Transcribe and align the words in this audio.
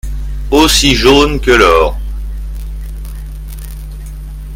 Aussi 0.49 0.95
jaune 0.95 1.39
que 1.39 1.51
l’or. 1.51 1.99